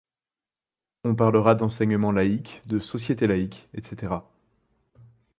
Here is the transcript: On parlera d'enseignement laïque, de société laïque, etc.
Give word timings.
On 1.03 1.13
parlera 1.13 1.53
d'enseignement 1.53 2.11
laïque, 2.11 2.63
de 2.65 2.79
société 2.79 3.27
laïque, 3.27 3.69
etc. 3.75 4.15